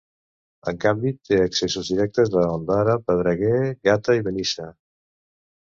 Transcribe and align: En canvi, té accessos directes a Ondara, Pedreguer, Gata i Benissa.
En 0.71 0.79
canvi, 0.85 1.11
té 1.29 1.37
accessos 1.41 1.91
directes 1.93 2.33
a 2.41 2.47
Ondara, 2.55 2.99
Pedreguer, 3.11 3.55
Gata 3.91 4.19
i 4.23 4.27
Benissa. 4.31 4.71